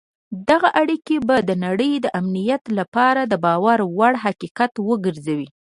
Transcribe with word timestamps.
دغه 0.49 0.69
اړیکي 0.81 1.17
به 1.27 1.37
د 1.49 1.51
نړۍ 1.65 1.93
د 1.99 2.05
امنیت 2.19 2.63
لپاره 2.79 3.21
د 3.25 3.33
باور 3.45 3.79
وړ 3.97 4.13
حقیقت 4.25 4.71
وګرځي. 4.87 5.43